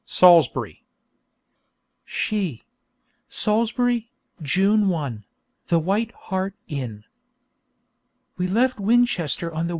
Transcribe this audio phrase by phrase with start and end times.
[2.03, 2.63] She
[3.29, 4.09] Salisbury,
[4.41, 5.25] June 1,
[5.67, 7.03] The White Hart Inn.
[8.35, 9.69] We left Winchester on the 1.